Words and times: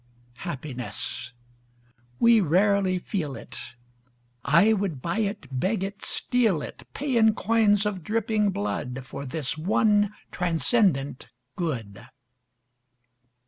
Happiness: 0.37 1.31
We 2.19 2.41
rarely 2.41 2.97
feel 2.97 3.35
it. 3.35 3.75
I 4.43 4.73
would 4.73 4.99
buy 4.99 5.19
it, 5.19 5.45
beg 5.51 5.83
it, 5.83 6.01
steal 6.01 6.63
it, 6.63 6.87
Pay 6.95 7.17
in 7.17 7.35
coins 7.35 7.85
of 7.85 8.01
dripping 8.03 8.49
blood 8.49 9.01
For 9.05 9.27
this 9.27 9.59
one 9.59 10.11
transcendent 10.31 11.27
good. 11.55 12.07